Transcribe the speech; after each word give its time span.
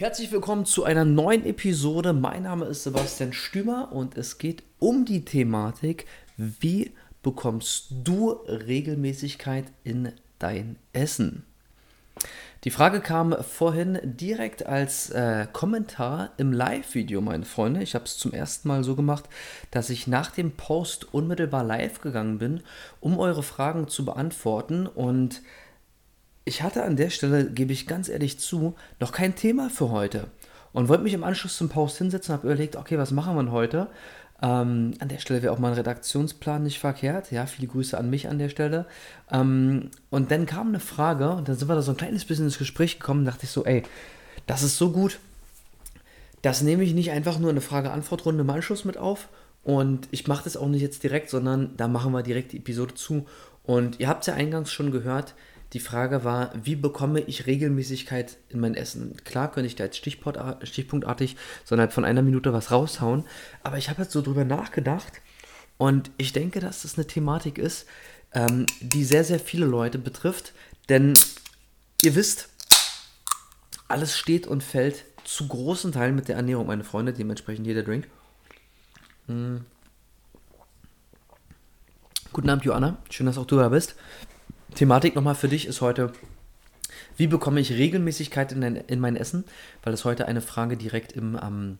Herzlich 0.00 0.30
willkommen 0.30 0.64
zu 0.64 0.84
einer 0.84 1.04
neuen 1.04 1.44
Episode. 1.44 2.12
Mein 2.12 2.44
Name 2.44 2.66
ist 2.66 2.84
Sebastian 2.84 3.32
Stümer 3.32 3.90
und 3.90 4.16
es 4.16 4.38
geht 4.38 4.62
um 4.78 5.04
die 5.04 5.24
Thematik, 5.24 6.06
wie 6.36 6.92
bekommst 7.24 7.88
du 8.04 8.30
Regelmäßigkeit 8.46 9.64
in 9.82 10.12
dein 10.38 10.76
Essen? 10.92 11.44
Die 12.62 12.70
Frage 12.70 13.00
kam 13.00 13.42
vorhin 13.42 13.98
direkt 14.04 14.66
als 14.66 15.10
äh, 15.10 15.48
Kommentar 15.52 16.30
im 16.36 16.52
Live-Video, 16.52 17.20
meine 17.20 17.44
Freunde. 17.44 17.82
Ich 17.82 17.96
habe 17.96 18.04
es 18.04 18.18
zum 18.18 18.32
ersten 18.32 18.68
Mal 18.68 18.84
so 18.84 18.94
gemacht, 18.94 19.24
dass 19.72 19.90
ich 19.90 20.06
nach 20.06 20.30
dem 20.30 20.52
Post 20.52 21.12
unmittelbar 21.12 21.64
live 21.64 22.00
gegangen 22.00 22.38
bin, 22.38 22.62
um 23.00 23.18
eure 23.18 23.42
Fragen 23.42 23.88
zu 23.88 24.04
beantworten 24.04 24.86
und 24.86 25.42
ich 26.48 26.62
hatte 26.62 26.82
an 26.82 26.96
der 26.96 27.10
Stelle, 27.10 27.50
gebe 27.50 27.72
ich 27.72 27.86
ganz 27.86 28.08
ehrlich 28.08 28.40
zu, 28.40 28.74
noch 29.00 29.12
kein 29.12 29.36
Thema 29.36 29.68
für 29.68 29.90
heute. 29.90 30.28
Und 30.72 30.88
wollte 30.88 31.02
mich 31.02 31.12
im 31.12 31.24
Anschluss 31.24 31.56
zum 31.56 31.68
Post 31.68 31.98
hinsetzen 31.98 32.32
und 32.32 32.38
habe 32.38 32.48
überlegt, 32.48 32.76
okay, 32.76 32.98
was 32.98 33.10
machen 33.10 33.36
wir 33.36 33.52
heute? 33.52 33.88
Ähm, 34.40 34.94
an 34.98 35.08
der 35.08 35.18
Stelle 35.18 35.42
wäre 35.42 35.52
auch 35.52 35.58
mal 35.58 35.68
ein 35.68 35.74
Redaktionsplan 35.74 36.62
nicht 36.62 36.78
verkehrt. 36.78 37.30
Ja, 37.32 37.46
viele 37.46 37.68
Grüße 37.68 37.96
an 37.98 38.08
mich 38.10 38.28
an 38.28 38.38
der 38.38 38.48
Stelle. 38.48 38.86
Ähm, 39.30 39.90
und 40.10 40.30
dann 40.30 40.46
kam 40.46 40.68
eine 40.68 40.80
Frage 40.80 41.30
und 41.30 41.48
dann 41.48 41.56
sind 41.56 41.68
wir 41.68 41.74
da 41.74 41.82
so 41.82 41.92
ein 41.92 41.96
kleines 41.96 42.24
bisschen 42.24 42.46
ins 42.46 42.58
Gespräch 42.58 42.98
gekommen 42.98 43.24
dachte 43.24 43.44
ich 43.44 43.50
so, 43.50 43.64
ey, 43.64 43.82
das 44.46 44.62
ist 44.62 44.78
so 44.78 44.90
gut. 44.90 45.18
Das 46.42 46.62
nehme 46.62 46.84
ich 46.84 46.94
nicht 46.94 47.10
einfach 47.10 47.38
nur 47.38 47.50
eine 47.50 47.60
Frage-Antwort-Runde 47.60 48.42
im 48.42 48.50
Anschluss 48.50 48.84
mit 48.84 48.96
auf. 48.96 49.28
Und 49.64 50.08
ich 50.12 50.26
mache 50.28 50.44
das 50.44 50.56
auch 50.56 50.68
nicht 50.68 50.82
jetzt 50.82 51.02
direkt, 51.02 51.28
sondern 51.28 51.76
da 51.76 51.88
machen 51.88 52.12
wir 52.12 52.22
direkt 52.22 52.52
die 52.52 52.58
Episode 52.58 52.94
zu. 52.94 53.26
Und 53.64 54.00
ihr 54.00 54.08
habt 54.08 54.20
es 54.20 54.28
ja 54.28 54.34
eingangs 54.34 54.72
schon 54.72 54.92
gehört, 54.92 55.34
die 55.72 55.80
Frage 55.80 56.24
war, 56.24 56.52
wie 56.54 56.76
bekomme 56.76 57.20
ich 57.20 57.46
Regelmäßigkeit 57.46 58.38
in 58.48 58.60
mein 58.60 58.74
Essen? 58.74 59.16
Klar 59.24 59.50
könnte 59.50 59.66
ich 59.66 59.76
da 59.76 59.84
jetzt 59.84 59.98
stichpunktartig, 59.98 61.36
sondern 61.64 61.90
von 61.90 62.04
einer 62.04 62.22
Minute 62.22 62.52
was 62.52 62.70
raushauen, 62.70 63.24
aber 63.62 63.76
ich 63.76 63.90
habe 63.90 64.02
jetzt 64.02 64.12
so 64.12 64.22
drüber 64.22 64.44
nachgedacht 64.44 65.12
und 65.76 66.10
ich 66.16 66.32
denke, 66.32 66.60
dass 66.60 66.82
das 66.82 66.96
eine 66.96 67.06
Thematik 67.06 67.58
ist, 67.58 67.86
ähm, 68.32 68.66
die 68.80 69.04
sehr, 69.04 69.24
sehr 69.24 69.40
viele 69.40 69.66
Leute 69.66 69.98
betrifft, 69.98 70.54
denn 70.88 71.14
ihr 72.02 72.14
wisst, 72.14 72.48
alles 73.88 74.16
steht 74.16 74.46
und 74.46 74.62
fällt 74.62 75.04
zu 75.24 75.48
großen 75.48 75.92
Teilen 75.92 76.14
mit 76.14 76.28
der 76.28 76.36
Ernährung, 76.36 76.66
meine 76.66 76.84
Freunde, 76.84 77.12
dementsprechend 77.12 77.66
jeder 77.66 77.82
Drink. 77.82 78.08
Mm. 79.26 79.58
Guten 82.32 82.50
Abend, 82.50 82.64
Joanna. 82.64 82.98
Schön, 83.10 83.26
dass 83.26 83.38
auch 83.38 83.46
du 83.46 83.56
da 83.56 83.68
bist. 83.68 83.96
Thematik 84.74 85.14
nochmal 85.14 85.34
für 85.34 85.48
dich 85.48 85.66
ist 85.66 85.80
heute, 85.80 86.12
wie 87.16 87.26
bekomme 87.26 87.60
ich 87.60 87.72
Regelmäßigkeit 87.72 88.52
in, 88.52 88.62
in 88.62 89.00
mein 89.00 89.16
Essen? 89.16 89.44
Weil 89.82 89.92
das 89.92 90.04
heute 90.04 90.26
eine 90.26 90.40
Frage 90.40 90.76
direkt 90.76 91.12
im, 91.12 91.38
ähm, 91.42 91.78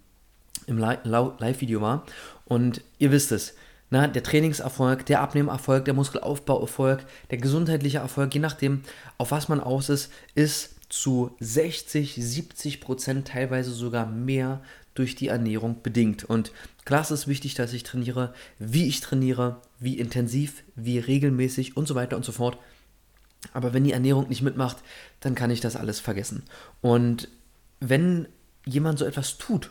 im 0.67 0.79
Live-Video 0.79 1.81
war. 1.81 2.05
Und 2.45 2.83
ihr 2.99 3.13
wisst 3.13 3.33
es, 3.33 3.55
na, 3.91 4.07
der 4.07 4.23
Trainingserfolg, 4.23 5.07
der 5.07 5.21
Abnehmerfolg, 5.21 5.85
der 5.85 5.95
Muskelaufbauerfolg, 5.95 7.05
der 7.31 7.39
gesundheitliche 7.39 7.99
Erfolg, 7.99 8.35
je 8.35 8.41
nachdem, 8.41 8.83
auf 9.17 9.31
was 9.31 9.49
man 9.49 9.61
aus 9.61 9.89
ist, 9.89 10.13
ist 10.35 10.75
zu 10.91 11.37
60, 11.41 12.15
70 12.17 12.81
Prozent, 12.81 13.29
teilweise 13.29 13.71
sogar 13.71 14.07
mehr 14.07 14.61
durch 14.95 15.15
die 15.15 15.29
Ernährung 15.29 15.83
bedingt. 15.83 16.25
Und 16.25 16.53
klar 16.85 17.03
ist 17.03 17.11
es 17.11 17.29
wichtig, 17.29 17.55
dass 17.55 17.73
ich 17.73 17.83
trainiere, 17.83 18.35
wie 18.59 18.89
ich 18.89 19.01
trainiere, 19.01 19.61
wie 19.79 19.99
intensiv, 19.99 20.65
wie 20.75 20.99
regelmäßig 20.99 21.77
und 21.77 21.87
so 21.87 21.95
weiter 21.95 22.17
und 22.17 22.25
so 22.25 22.33
fort. 22.33 22.59
Aber 23.53 23.73
wenn 23.73 23.85
die 23.85 23.93
Ernährung 23.93 24.29
nicht 24.29 24.43
mitmacht, 24.43 24.79
dann 25.21 25.35
kann 25.35 25.51
ich 25.51 25.61
das 25.61 25.77
alles 25.77 26.01
vergessen. 26.01 26.45
Und 26.81 27.29
wenn 27.81 28.29
jemand 28.65 28.99
so 28.99 29.05
etwas 29.05 29.39
tut 29.39 29.71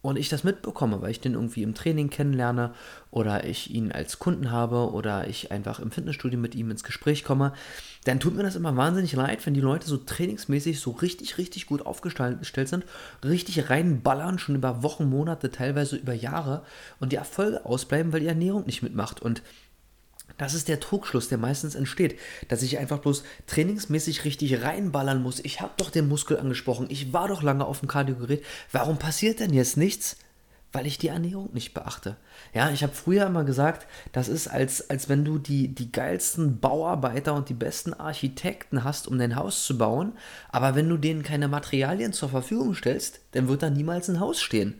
und 0.00 0.16
ich 0.16 0.28
das 0.28 0.44
mitbekomme, 0.44 1.02
weil 1.02 1.10
ich 1.10 1.20
den 1.20 1.34
irgendwie 1.34 1.62
im 1.62 1.74
Training 1.74 2.08
kennenlerne 2.08 2.72
oder 3.10 3.44
ich 3.44 3.70
ihn 3.70 3.90
als 3.90 4.18
Kunden 4.18 4.50
habe 4.50 4.92
oder 4.92 5.26
ich 5.26 5.50
einfach 5.50 5.80
im 5.80 5.90
Fitnessstudio 5.90 6.38
mit 6.38 6.54
ihm 6.54 6.70
ins 6.70 6.84
Gespräch 6.84 7.24
komme, 7.24 7.52
dann 8.04 8.20
tut 8.20 8.36
mir 8.36 8.44
das 8.44 8.54
immer 8.54 8.76
wahnsinnig 8.76 9.12
leid, 9.14 9.44
wenn 9.44 9.54
die 9.54 9.60
Leute 9.60 9.88
so 9.88 9.96
trainingsmäßig 9.96 10.78
so 10.78 10.92
richtig, 10.92 11.36
richtig 11.36 11.66
gut 11.66 11.84
aufgestellt 11.84 12.68
sind, 12.68 12.84
richtig 13.24 13.70
reinballern, 13.70 14.38
schon 14.38 14.54
über 14.54 14.82
Wochen, 14.82 15.08
Monate, 15.08 15.50
teilweise 15.50 15.96
über 15.96 16.14
Jahre 16.14 16.62
und 17.00 17.12
die 17.12 17.16
Erfolge 17.16 17.64
ausbleiben, 17.64 18.12
weil 18.12 18.20
die 18.20 18.26
Ernährung 18.26 18.66
nicht 18.66 18.82
mitmacht. 18.82 19.20
Und 19.20 19.42
das 20.36 20.54
ist 20.54 20.68
der 20.68 20.80
Trugschluss, 20.80 21.28
der 21.28 21.38
meistens 21.38 21.74
entsteht, 21.74 22.18
dass 22.48 22.62
ich 22.62 22.78
einfach 22.78 22.98
bloß 22.98 23.24
trainingsmäßig 23.46 24.24
richtig 24.24 24.62
reinballern 24.62 25.22
muss. 25.22 25.40
Ich 25.40 25.60
habe 25.60 25.72
doch 25.76 25.90
den 25.90 26.08
Muskel 26.08 26.38
angesprochen, 26.38 26.86
ich 26.90 27.12
war 27.12 27.28
doch 27.28 27.42
lange 27.42 27.64
auf 27.64 27.80
dem 27.80 27.88
Kardiogerät. 27.88 28.44
Warum 28.70 28.98
passiert 28.98 29.40
denn 29.40 29.52
jetzt 29.52 29.76
nichts? 29.76 30.16
Weil 30.70 30.86
ich 30.86 30.98
die 30.98 31.08
Ernährung 31.08 31.48
nicht 31.54 31.72
beachte. 31.72 32.16
Ja, 32.52 32.70
ich 32.70 32.82
habe 32.82 32.92
früher 32.92 33.26
immer 33.26 33.44
gesagt, 33.44 33.86
das 34.12 34.28
ist 34.28 34.48
als, 34.48 34.90
als 34.90 35.08
wenn 35.08 35.24
du 35.24 35.38
die, 35.38 35.74
die 35.74 35.90
geilsten 35.90 36.60
Bauarbeiter 36.60 37.32
und 37.32 37.48
die 37.48 37.54
besten 37.54 37.94
Architekten 37.94 38.84
hast, 38.84 39.08
um 39.08 39.18
dein 39.18 39.34
Haus 39.34 39.64
zu 39.64 39.78
bauen, 39.78 40.12
aber 40.50 40.74
wenn 40.74 40.88
du 40.88 40.98
denen 40.98 41.22
keine 41.22 41.48
Materialien 41.48 42.12
zur 42.12 42.28
Verfügung 42.28 42.74
stellst, 42.74 43.20
dann 43.32 43.48
wird 43.48 43.62
da 43.62 43.70
niemals 43.70 44.10
ein 44.10 44.20
Haus 44.20 44.42
stehen. 44.42 44.78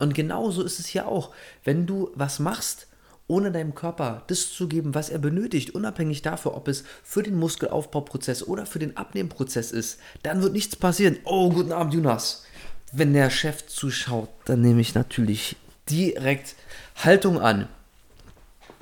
Und 0.00 0.12
genauso 0.12 0.64
ist 0.64 0.80
es 0.80 0.86
hier 0.86 1.06
auch. 1.06 1.32
Wenn 1.62 1.86
du 1.86 2.10
was 2.16 2.40
machst, 2.40 2.87
ohne 3.28 3.52
deinem 3.52 3.74
Körper 3.74 4.24
das 4.26 4.50
zu 4.50 4.66
geben, 4.68 4.94
was 4.94 5.10
er 5.10 5.18
benötigt, 5.18 5.74
unabhängig 5.74 6.22
davon, 6.22 6.54
ob 6.54 6.66
es 6.66 6.84
für 7.04 7.22
den 7.22 7.36
Muskelaufbauprozess 7.36 8.42
oder 8.42 8.66
für 8.66 8.78
den 8.78 8.96
Abnehmprozess 8.96 9.70
ist, 9.70 10.00
dann 10.22 10.42
wird 10.42 10.54
nichts 10.54 10.74
passieren. 10.76 11.18
Oh, 11.24 11.50
guten 11.50 11.72
Abend, 11.72 11.94
Jonas. 11.94 12.44
Wenn 12.90 13.12
der 13.12 13.30
Chef 13.30 13.66
zuschaut, 13.66 14.30
dann 14.46 14.62
nehme 14.62 14.80
ich 14.80 14.94
natürlich 14.94 15.56
direkt 15.90 16.56
Haltung 16.96 17.38
an. 17.38 17.68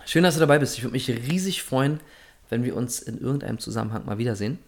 Schön, 0.04 0.22
dass 0.22 0.34
du 0.34 0.40
dabei 0.40 0.60
bist. 0.60 0.76
Ich 0.76 0.84
würde 0.84 0.92
mich 0.92 1.08
riesig 1.08 1.64
freuen, 1.64 1.98
wenn 2.48 2.62
wir 2.62 2.76
uns 2.76 3.00
in 3.00 3.18
irgendeinem 3.18 3.58
Zusammenhang 3.58 4.06
mal 4.06 4.18
wiedersehen. 4.18 4.60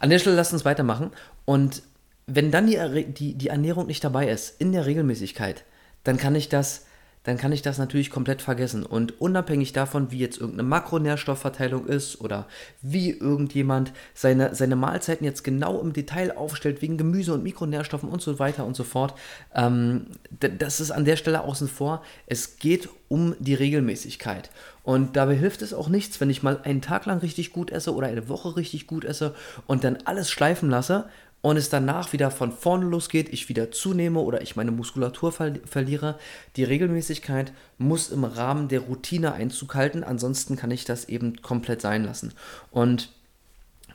An 0.00 0.08
der 0.08 0.18
Stelle 0.18 0.36
lass 0.36 0.52
uns 0.54 0.64
weitermachen. 0.64 1.10
Und 1.44 1.82
wenn 2.26 2.50
dann 2.50 2.66
die, 2.66 3.04
die, 3.12 3.34
die 3.34 3.48
Ernährung 3.48 3.86
nicht 3.86 4.02
dabei 4.02 4.30
ist, 4.30 4.58
in 4.58 4.72
der 4.72 4.86
Regelmäßigkeit, 4.86 5.64
dann 6.04 6.16
kann 6.16 6.34
ich 6.34 6.48
das 6.48 6.86
dann 7.28 7.36
kann 7.36 7.52
ich 7.52 7.60
das 7.60 7.76
natürlich 7.76 8.10
komplett 8.10 8.40
vergessen. 8.40 8.86
Und 8.86 9.20
unabhängig 9.20 9.74
davon, 9.74 10.10
wie 10.10 10.18
jetzt 10.18 10.38
irgendeine 10.38 10.66
Makronährstoffverteilung 10.66 11.86
ist 11.86 12.22
oder 12.22 12.46
wie 12.80 13.10
irgendjemand 13.10 13.92
seine, 14.14 14.54
seine 14.54 14.76
Mahlzeiten 14.76 15.26
jetzt 15.26 15.44
genau 15.44 15.78
im 15.78 15.92
Detail 15.92 16.38
aufstellt, 16.38 16.80
wegen 16.80 16.96
Gemüse 16.96 17.34
und 17.34 17.42
Mikronährstoffen 17.42 18.08
und 18.08 18.22
so 18.22 18.38
weiter 18.38 18.64
und 18.64 18.74
so 18.74 18.82
fort, 18.82 19.14
ähm, 19.54 20.06
das 20.40 20.80
ist 20.80 20.90
an 20.90 21.04
der 21.04 21.16
Stelle 21.16 21.42
außen 21.42 21.68
vor. 21.68 22.02
Es 22.26 22.56
geht 22.56 22.88
um 23.08 23.36
die 23.38 23.54
Regelmäßigkeit. 23.54 24.48
Und 24.82 25.16
dabei 25.16 25.34
hilft 25.34 25.60
es 25.60 25.74
auch 25.74 25.90
nichts, 25.90 26.18
wenn 26.22 26.30
ich 26.30 26.42
mal 26.42 26.60
einen 26.64 26.80
Tag 26.80 27.04
lang 27.04 27.18
richtig 27.18 27.52
gut 27.52 27.70
esse 27.70 27.94
oder 27.94 28.06
eine 28.06 28.30
Woche 28.30 28.56
richtig 28.56 28.86
gut 28.86 29.04
esse 29.04 29.34
und 29.66 29.84
dann 29.84 29.98
alles 30.06 30.30
schleifen 30.30 30.70
lasse 30.70 31.10
und 31.40 31.56
es 31.56 31.70
danach 31.70 32.12
wieder 32.12 32.30
von 32.30 32.52
vorne 32.52 32.86
losgeht, 32.86 33.32
ich 33.32 33.48
wieder 33.48 33.70
zunehme 33.70 34.20
oder 34.20 34.42
ich 34.42 34.56
meine 34.56 34.72
Muskulatur 34.72 35.32
ver 35.32 35.54
verliere. 35.64 36.18
Die 36.56 36.64
Regelmäßigkeit 36.64 37.52
muss 37.78 38.10
im 38.10 38.24
Rahmen 38.24 38.68
der 38.68 38.80
Routine 38.80 39.32
Einzug 39.32 39.74
halten, 39.74 40.02
ansonsten 40.02 40.56
kann 40.56 40.70
ich 40.70 40.84
das 40.84 41.04
eben 41.08 41.40
komplett 41.40 41.80
sein 41.80 42.04
lassen. 42.04 42.32
Und 42.70 43.10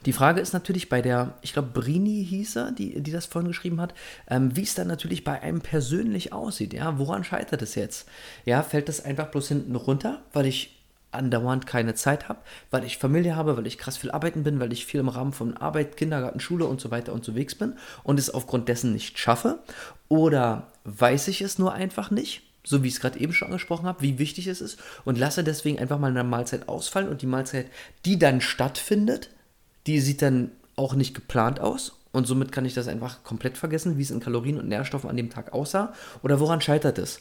die 0.05 0.13
Frage 0.13 0.41
ist 0.41 0.53
natürlich 0.53 0.89
bei 0.89 1.01
der, 1.01 1.37
ich 1.41 1.53
glaube, 1.53 1.69
Brini 1.73 2.25
hieß 2.25 2.57
er, 2.57 2.71
die, 2.71 3.01
die 3.01 3.11
das 3.11 3.25
vorhin 3.25 3.47
geschrieben 3.47 3.79
hat, 3.79 3.93
ähm, 4.29 4.55
wie 4.55 4.63
es 4.63 4.75
dann 4.75 4.87
natürlich 4.87 5.23
bei 5.23 5.41
einem 5.41 5.61
persönlich 5.61 6.33
aussieht. 6.33 6.73
Ja, 6.73 6.99
woran 6.99 7.23
scheitert 7.23 7.61
es 7.61 7.75
jetzt? 7.75 8.07
Ja, 8.45 8.63
fällt 8.63 8.89
das 8.89 9.03
einfach 9.03 9.27
bloß 9.27 9.47
hinten 9.47 9.75
runter, 9.75 10.21
weil 10.33 10.45
ich 10.45 10.82
andauernd 11.13 11.67
keine 11.67 11.93
Zeit 11.95 12.29
habe, 12.29 12.39
weil 12.71 12.83
ich 12.83 12.97
Familie 12.97 13.35
habe, 13.35 13.57
weil 13.57 13.67
ich 13.67 13.77
krass 13.77 13.97
viel 13.97 14.11
arbeiten 14.11 14.43
bin, 14.43 14.59
weil 14.59 14.73
ich 14.73 14.85
viel 14.85 14.99
im 14.99 15.09
Rahmen 15.09 15.33
von 15.33 15.57
Arbeit, 15.57 15.97
Kindergarten, 15.97 16.39
Schule 16.39 16.65
und 16.65 16.81
so 16.81 16.91
weiter 16.91 17.13
unterwegs 17.13 17.55
bin 17.55 17.73
und 18.03 18.19
es 18.19 18.29
aufgrund 18.29 18.67
dessen 18.69 18.93
nicht 18.93 19.17
schaffe? 19.17 19.59
Oder 20.09 20.67
weiß 20.83 21.27
ich 21.29 21.41
es 21.41 21.59
nur 21.59 21.73
einfach 21.73 22.11
nicht? 22.11 22.43
so 22.65 22.81
wie 22.81 22.87
ich 22.87 22.93
es 22.93 23.01
gerade 23.01 23.19
eben 23.19 23.33
schon 23.33 23.47
angesprochen 23.47 23.85
habe, 23.85 24.01
wie 24.01 24.19
wichtig 24.19 24.47
es 24.47 24.61
ist 24.61 24.79
und 25.03 25.19
lasse 25.19 25.43
deswegen 25.43 25.79
einfach 25.79 25.99
mal 25.99 26.11
eine 26.11 26.23
Mahlzeit 26.23 26.69
ausfallen 26.69 27.09
und 27.09 27.21
die 27.21 27.27
Mahlzeit, 27.27 27.67
die 28.05 28.17
dann 28.17 28.39
stattfindet, 28.39 29.29
die 29.85 29.99
sieht 29.99 30.21
dann 30.21 30.51
auch 30.75 30.95
nicht 30.95 31.13
geplant 31.13 31.59
aus 31.59 31.99
und 32.13 32.25
somit 32.25 32.51
kann 32.51 32.65
ich 32.65 32.73
das 32.73 32.87
einfach 32.87 33.23
komplett 33.23 33.57
vergessen, 33.57 33.97
wie 33.97 34.01
es 34.01 34.11
in 34.11 34.21
Kalorien 34.21 34.57
und 34.57 34.69
Nährstoffen 34.69 35.09
an 35.09 35.17
dem 35.17 35.29
Tag 35.29 35.51
aussah 35.51 35.93
oder 36.21 36.39
woran 36.39 36.61
scheitert 36.61 36.97
es. 36.97 37.19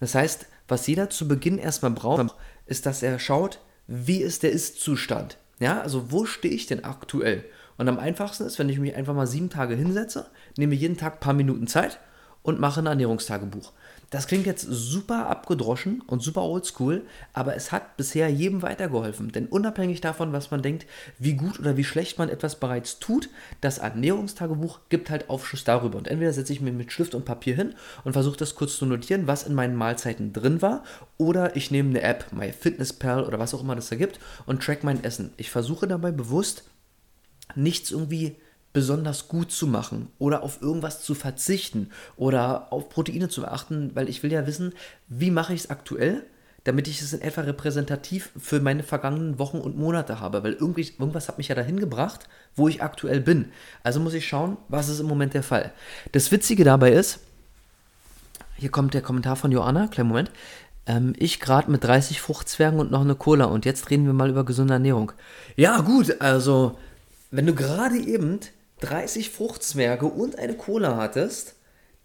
Das 0.00 0.14
heißt, 0.14 0.46
was 0.68 0.86
jeder 0.86 1.10
zu 1.10 1.28
Beginn 1.28 1.58
erstmal 1.58 1.90
braucht, 1.90 2.34
ist, 2.66 2.86
dass 2.86 3.02
er 3.02 3.18
schaut, 3.18 3.60
wie 3.86 4.22
ist 4.22 4.42
der 4.42 4.52
Ist-Zustand. 4.52 5.38
Ja, 5.60 5.80
also 5.80 6.10
wo 6.10 6.24
stehe 6.24 6.54
ich 6.54 6.66
denn 6.66 6.84
aktuell? 6.84 7.44
Und 7.76 7.88
am 7.88 7.98
einfachsten 7.98 8.44
ist, 8.44 8.58
wenn 8.58 8.68
ich 8.68 8.78
mich 8.78 8.94
einfach 8.94 9.14
mal 9.14 9.26
sieben 9.26 9.50
Tage 9.50 9.74
hinsetze, 9.74 10.26
nehme 10.56 10.74
jeden 10.74 10.96
Tag 10.96 11.14
ein 11.14 11.20
paar 11.20 11.34
Minuten 11.34 11.66
Zeit 11.66 11.98
und 12.42 12.60
mache 12.60 12.80
ein 12.80 12.86
Ernährungstagebuch. 12.86 13.72
Das 14.10 14.26
klingt 14.26 14.46
jetzt 14.46 14.66
super 14.68 15.28
abgedroschen 15.28 16.02
und 16.06 16.22
super 16.22 16.42
oldschool, 16.42 17.02
aber 17.32 17.56
es 17.56 17.72
hat 17.72 17.96
bisher 17.96 18.28
jedem 18.28 18.62
weitergeholfen. 18.62 19.32
Denn 19.32 19.46
unabhängig 19.46 20.00
davon, 20.00 20.32
was 20.32 20.50
man 20.50 20.62
denkt, 20.62 20.86
wie 21.18 21.34
gut 21.34 21.58
oder 21.58 21.76
wie 21.76 21.84
schlecht 21.84 22.18
man 22.18 22.28
etwas 22.28 22.60
bereits 22.60 22.98
tut, 22.98 23.28
das 23.60 23.78
Ernährungstagebuch 23.78 24.80
gibt 24.88 25.10
halt 25.10 25.30
Aufschluss 25.30 25.64
darüber. 25.64 25.98
Und 25.98 26.08
entweder 26.08 26.32
setze 26.32 26.52
ich 26.52 26.60
mir 26.60 26.72
mit 26.72 26.92
Stift 26.92 27.14
und 27.14 27.24
Papier 27.24 27.56
hin 27.56 27.74
und 28.04 28.12
versuche 28.12 28.36
das 28.36 28.54
kurz 28.54 28.76
zu 28.76 28.86
notieren, 28.86 29.26
was 29.26 29.44
in 29.44 29.54
meinen 29.54 29.76
Mahlzeiten 29.76 30.32
drin 30.32 30.62
war, 30.62 30.84
oder 31.18 31.56
ich 31.56 31.70
nehme 31.70 31.90
eine 31.90 32.02
App, 32.02 32.32
MyFitnessPal 32.32 33.24
oder 33.24 33.38
was 33.38 33.54
auch 33.54 33.62
immer 33.62 33.76
das 33.76 33.88
da 33.88 33.96
gibt, 33.96 34.20
und 34.46 34.62
track 34.62 34.84
mein 34.84 35.02
Essen. 35.02 35.32
Ich 35.36 35.50
versuche 35.50 35.86
dabei 35.86 36.12
bewusst 36.12 36.64
nichts 37.54 37.90
irgendwie 37.90 38.36
besonders 38.74 39.28
gut 39.28 39.52
zu 39.52 39.66
machen 39.66 40.08
oder 40.18 40.42
auf 40.42 40.60
irgendwas 40.60 41.00
zu 41.00 41.14
verzichten 41.14 41.90
oder 42.16 42.72
auf 42.72 42.90
Proteine 42.90 43.30
zu 43.30 43.46
achten, 43.46 43.92
weil 43.94 44.10
ich 44.10 44.22
will 44.22 44.32
ja 44.32 44.46
wissen, 44.46 44.74
wie 45.08 45.30
mache 45.30 45.54
ich 45.54 45.60
es 45.60 45.70
aktuell, 45.70 46.26
damit 46.64 46.88
ich 46.88 47.00
es 47.00 47.12
in 47.12 47.22
etwa 47.22 47.42
repräsentativ 47.42 48.30
für 48.36 48.60
meine 48.60 48.82
vergangenen 48.82 49.38
Wochen 49.38 49.58
und 49.58 49.78
Monate 49.78 50.18
habe, 50.18 50.42
weil 50.42 50.54
irgendwie, 50.54 50.92
irgendwas 50.98 51.28
hat 51.28 51.38
mich 51.38 51.48
ja 51.48 51.54
dahin 51.54 51.78
gebracht, 51.78 52.28
wo 52.56 52.68
ich 52.68 52.82
aktuell 52.82 53.20
bin. 53.20 53.46
Also 53.84 54.00
muss 54.00 54.14
ich 54.14 54.26
schauen, 54.26 54.56
was 54.68 54.88
ist 54.88 55.00
im 55.00 55.06
Moment 55.06 55.34
der 55.34 55.44
Fall. 55.44 55.72
Das 56.12 56.32
Witzige 56.32 56.64
dabei 56.64 56.92
ist, 56.92 57.20
hier 58.56 58.70
kommt 58.70 58.94
der 58.94 59.02
Kommentar 59.02 59.36
von 59.36 59.52
Joanna, 59.52 59.86
kleinen 59.86 60.08
Moment, 60.08 60.30
ähm, 60.86 61.12
ich 61.16 61.38
gerade 61.38 61.70
mit 61.70 61.84
30 61.84 62.20
Fruchtzwergen 62.20 62.80
und 62.80 62.90
noch 62.90 63.02
eine 63.02 63.14
Cola 63.14 63.44
und 63.44 63.66
jetzt 63.66 63.90
reden 63.90 64.06
wir 64.06 64.14
mal 64.14 64.30
über 64.30 64.44
gesunde 64.44 64.74
Ernährung. 64.74 65.12
Ja 65.54 65.80
gut, 65.80 66.20
also 66.20 66.76
wenn 67.30 67.46
du 67.46 67.54
gerade 67.54 67.98
eben 67.98 68.40
30 68.84 69.30
Fruchtzwerge 69.30 70.06
und 70.06 70.38
eine 70.38 70.54
Cola 70.54 70.96
hattest, 70.96 71.54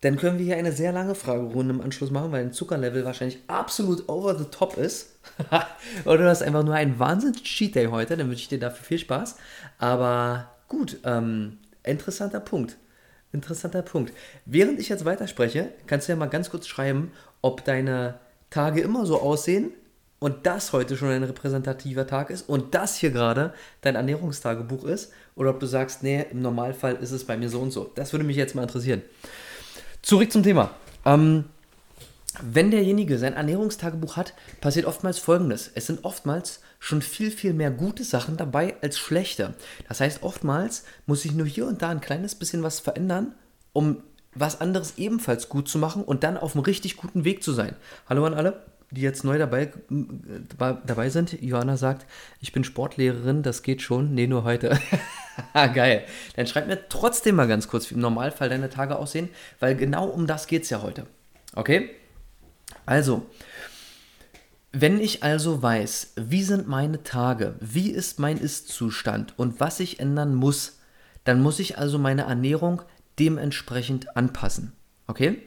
dann 0.01 0.15
können 0.15 0.37
wir 0.37 0.45
hier 0.45 0.55
eine 0.55 0.71
sehr 0.71 0.93
lange 0.93 1.13
Fragerunde 1.13 1.73
im 1.73 1.81
Anschluss 1.81 2.09
machen, 2.09 2.31
weil 2.31 2.45
ein 2.45 2.53
Zuckerlevel 2.53 3.03
wahrscheinlich 3.03 3.39
absolut 3.47 4.07
over 4.07 4.37
the 4.37 4.45
top 4.45 4.77
ist. 4.77 5.17
Oder 6.05 6.17
du 6.19 6.29
hast 6.29 6.41
einfach 6.41 6.63
nur 6.63 6.73
einen 6.73 6.97
Wahnsinns-Cheat 6.99 7.75
Day 7.75 7.87
heute, 7.87 8.15
dann 8.15 8.29
wünsche 8.29 8.43
ich 8.43 8.47
dir 8.47 8.59
dafür 8.59 8.85
viel 8.85 8.99
Spaß. 8.99 9.35
Aber 9.77 10.51
gut, 10.69 10.97
ähm, 11.03 11.57
interessanter 11.83 12.39
Punkt. 12.39 12.77
Interessanter 13.33 13.81
Punkt. 13.81 14.13
Während 14.45 14.79
ich 14.79 14.87
jetzt 14.87 15.03
weiterspreche, 15.03 15.73
kannst 15.85 16.07
du 16.07 16.13
ja 16.13 16.15
mal 16.15 16.27
ganz 16.27 16.49
kurz 16.49 16.65
schreiben, 16.65 17.11
ob 17.41 17.65
deine 17.65 18.19
Tage 18.49 18.79
immer 18.81 19.05
so 19.05 19.21
aussehen 19.21 19.71
und 20.19 20.45
das 20.45 20.73
heute 20.73 20.97
schon 20.97 21.09
ein 21.09 21.23
repräsentativer 21.23 22.05
Tag 22.05 22.29
ist 22.29 22.47
und 22.47 22.75
das 22.75 22.97
hier 22.97 23.11
gerade 23.11 23.53
dein 23.81 23.95
Ernährungstagebuch 23.95 24.83
ist 24.83 25.11
oder 25.35 25.49
ob 25.49 25.59
du 25.59 25.65
sagst, 25.65 26.03
nee, 26.03 26.25
im 26.29 26.41
Normalfall 26.41 26.95
ist 26.95 27.11
es 27.11 27.25
bei 27.25 27.37
mir 27.37 27.49
so 27.49 27.59
und 27.59 27.71
so. 27.71 27.91
Das 27.95 28.13
würde 28.13 28.25
mich 28.25 28.37
jetzt 28.37 28.55
mal 28.55 28.63
interessieren. 28.63 29.01
Zurück 30.01 30.31
zum 30.31 30.43
Thema. 30.43 30.71
Ähm, 31.05 31.45
wenn 32.41 32.71
derjenige 32.71 33.17
sein 33.17 33.33
Ernährungstagebuch 33.33 34.15
hat, 34.15 34.33
passiert 34.61 34.85
oftmals 34.85 35.19
Folgendes. 35.19 35.71
Es 35.73 35.87
sind 35.87 36.05
oftmals 36.05 36.61
schon 36.79 37.01
viel, 37.01 37.31
viel 37.31 37.53
mehr 37.53 37.71
gute 37.71 38.03
Sachen 38.03 38.37
dabei 38.37 38.75
als 38.81 38.97
schlechte. 38.97 39.55
Das 39.87 39.99
heißt, 39.99 40.23
oftmals 40.23 40.83
muss 41.05 41.25
ich 41.25 41.33
nur 41.33 41.47
hier 41.47 41.65
und 41.65 41.81
da 41.81 41.89
ein 41.89 42.01
kleines 42.01 42.35
bisschen 42.35 42.63
was 42.63 42.79
verändern, 42.79 43.33
um 43.73 44.03
was 44.35 44.61
anderes 44.61 44.93
ebenfalls 44.97 45.49
gut 45.49 45.67
zu 45.67 45.79
machen 45.79 46.03
und 46.03 46.23
dann 46.23 46.37
auf 46.37 46.55
einem 46.55 46.63
richtig 46.63 46.97
guten 46.97 47.25
Weg 47.25 47.43
zu 47.43 47.51
sein. 47.51 47.75
Hallo 48.07 48.25
an 48.25 48.35
alle 48.35 48.61
die 48.91 49.01
jetzt 49.01 49.23
neu 49.23 49.37
dabei, 49.37 49.71
dabei 50.85 51.09
sind. 51.09 51.41
Johanna 51.41 51.77
sagt, 51.77 52.05
ich 52.41 52.51
bin 52.51 52.63
Sportlehrerin, 52.63 53.43
das 53.43 53.61
geht 53.61 53.81
schon. 53.81 54.13
Nee, 54.13 54.27
nur 54.27 54.43
heute. 54.43 54.79
Geil. 55.53 56.03
Dann 56.35 56.47
schreib 56.47 56.67
mir 56.67 56.89
trotzdem 56.89 57.35
mal 57.35 57.47
ganz 57.47 57.67
kurz, 57.67 57.89
wie 57.89 57.95
im 57.95 58.01
Normalfall 58.01 58.49
deine 58.49 58.69
Tage 58.69 58.97
aussehen, 58.97 59.29
weil 59.59 59.75
genau 59.75 60.07
um 60.07 60.27
das 60.27 60.47
geht 60.47 60.63
es 60.63 60.69
ja 60.69 60.81
heute. 60.81 61.05
Okay? 61.55 61.91
Also, 62.85 63.25
wenn 64.71 64.99
ich 64.99 65.23
also 65.23 65.61
weiß, 65.61 66.13
wie 66.15 66.43
sind 66.43 66.67
meine 66.67 67.03
Tage, 67.03 67.55
wie 67.59 67.89
ist 67.89 68.19
mein 68.19 68.37
Ist-Zustand 68.37 69.37
und 69.37 69.59
was 69.59 69.79
ich 69.79 69.99
ändern 69.99 70.35
muss, 70.35 70.79
dann 71.23 71.41
muss 71.41 71.59
ich 71.59 71.77
also 71.77 71.99
meine 71.99 72.23
Ernährung 72.23 72.81
dementsprechend 73.19 74.15
anpassen. 74.15 74.73
Okay? 75.07 75.41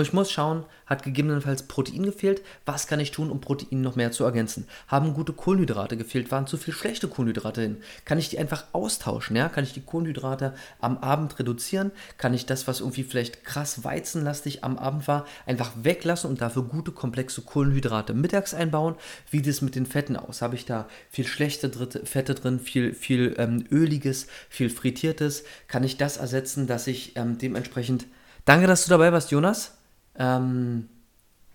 Ich 0.00 0.14
muss 0.14 0.30
schauen, 0.30 0.64
hat 0.86 1.02
gegebenenfalls 1.02 1.64
Protein 1.64 2.04
gefehlt? 2.04 2.40
Was 2.64 2.86
kann 2.86 2.98
ich 2.98 3.10
tun, 3.10 3.30
um 3.30 3.42
Protein 3.42 3.82
noch 3.82 3.94
mehr 3.94 4.10
zu 4.10 4.24
ergänzen? 4.24 4.66
Haben 4.88 5.12
gute 5.12 5.34
Kohlenhydrate 5.34 5.98
gefehlt? 5.98 6.30
Waren 6.30 6.46
zu 6.46 6.56
viel 6.56 6.72
schlechte 6.72 7.08
Kohlenhydrate 7.08 7.60
hin? 7.60 7.76
Kann 8.06 8.18
ich 8.18 8.30
die 8.30 8.38
einfach 8.38 8.64
austauschen? 8.72 9.36
Ja? 9.36 9.50
Kann 9.50 9.64
ich 9.64 9.74
die 9.74 9.82
Kohlenhydrate 9.82 10.54
am 10.80 10.96
Abend 10.98 11.38
reduzieren? 11.38 11.92
Kann 12.16 12.32
ich 12.32 12.46
das, 12.46 12.66
was 12.66 12.80
irgendwie 12.80 13.04
vielleicht 13.04 13.44
krass 13.44 13.84
weizenlastig 13.84 14.64
am 14.64 14.78
Abend 14.78 15.06
war, 15.08 15.26
einfach 15.44 15.72
weglassen 15.82 16.30
und 16.30 16.40
dafür 16.40 16.62
gute, 16.62 16.92
komplexe 16.92 17.42
Kohlenhydrate 17.42 18.14
mittags 18.14 18.54
einbauen? 18.54 18.94
Wie 19.30 19.38
sieht 19.38 19.48
es 19.48 19.60
mit 19.60 19.74
den 19.74 19.84
Fetten 19.84 20.16
aus? 20.16 20.40
Habe 20.40 20.54
ich 20.54 20.64
da 20.64 20.88
viel 21.10 21.26
schlechte 21.26 21.70
Fette 22.04 22.34
drin, 22.34 22.60
viel, 22.60 22.94
viel 22.94 23.34
ähm, 23.36 23.66
Öliges, 23.70 24.26
viel 24.48 24.70
Frittiertes? 24.70 25.44
Kann 25.68 25.84
ich 25.84 25.98
das 25.98 26.16
ersetzen, 26.16 26.66
dass 26.66 26.86
ich 26.86 27.14
ähm, 27.16 27.36
dementsprechend. 27.36 28.06
Danke, 28.46 28.66
dass 28.66 28.84
du 28.84 28.90
dabei 28.90 29.12
warst, 29.12 29.30
Jonas. 29.30 29.72
Ähm, 30.16 30.88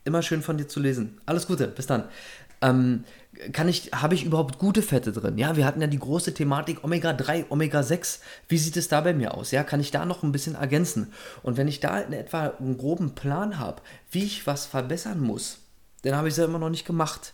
immer 0.04 0.22
schön 0.22 0.42
von 0.42 0.58
dir 0.58 0.68
zu 0.68 0.80
lesen. 0.80 1.20
Alles 1.26 1.48
Gute, 1.48 1.68
bis 1.68 1.88
dann. 1.88 2.06
Ähm, 2.62 3.04
kann 3.54 3.68
ich, 3.68 3.92
habe 3.94 4.16
ich 4.16 4.26
überhaupt 4.26 4.58
gute 4.58 4.82
Fette 4.82 5.12
drin? 5.12 5.38
Ja, 5.38 5.56
wir 5.56 5.66
hatten 5.66 5.82
ja 5.82 5.88
die 5.88 6.00
große 6.00 6.34
Thematik 6.34 6.84
Omega 6.84 7.14
3, 7.14 7.46
Omega 7.50 7.84
6. 7.84 8.22
Wie 8.48 8.58
sieht 8.58 8.78
es 8.78 8.88
da 8.88 9.02
bei 9.02 9.14
mir 9.14 9.36
aus? 9.36 9.52
Ja, 9.52 9.64
kann 9.64 9.80
ich 9.80 9.92
da 9.92 10.06
noch 10.06 10.24
ein 10.24 10.32
bisschen 10.32 10.56
ergänzen? 10.56 11.14
Und 11.44 11.58
wenn 11.58 11.68
ich 11.68 11.80
da 11.80 12.00
in 12.00 12.14
etwa 12.14 12.54
einen 12.60 12.78
groben 12.78 13.14
Plan 13.14 13.60
habe, 13.60 13.82
wie 14.10 14.24
ich 14.24 14.48
was 14.48 14.66
verbessern 14.66 15.20
muss, 15.20 15.60
dann 16.02 16.16
habe 16.16 16.28
ich 16.28 16.34
es 16.34 16.38
ja 16.38 16.46
immer 16.46 16.60
noch 16.60 16.70
nicht 16.70 16.86
gemacht. 16.86 17.34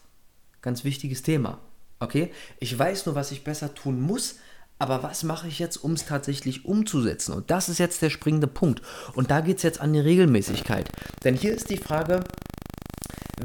Ganz 0.62 0.84
wichtiges 0.84 1.24
Thema. 1.24 1.60
Okay? 2.00 2.31
Ich 2.60 2.78
weiß 2.78 3.06
nur, 3.06 3.16
was 3.16 3.31
ich 3.31 3.44
besser 3.44 3.74
tun 3.74 4.02
muss, 4.02 4.36
aber 4.80 5.04
was 5.04 5.24
mache 5.24 5.48
ich 5.48 5.60
jetzt, 5.60 5.78
um 5.78 5.94
es 5.94 6.06
tatsächlich 6.06 6.66
umzusetzen? 6.66 7.34
Und 7.34 7.52
das 7.52 7.70
ist 7.70 7.80
jetzt 7.80 8.02
der 8.02 8.10
springende 8.10 8.48
Punkt. 8.48 8.81
Und 9.14 9.31
da 9.31 9.42
geht 9.42 9.58
es 9.58 9.64
jetzt 9.64 9.80
an 9.80 9.94
die 9.94 10.00
Regelmäßigkeit. 10.00 10.90
Denn 11.24 11.36
hier 11.36 11.54
ist 11.54 11.70
die 11.70 11.78
Frage, 11.78 12.22